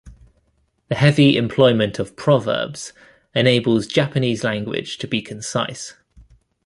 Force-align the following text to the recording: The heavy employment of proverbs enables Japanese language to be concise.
The 0.87 0.95
heavy 0.95 1.37
employment 1.37 1.99
of 1.99 2.15
proverbs 2.15 2.91
enables 3.35 3.85
Japanese 3.85 4.43
language 4.43 4.97
to 4.97 5.07
be 5.07 5.21
concise. 5.21 5.93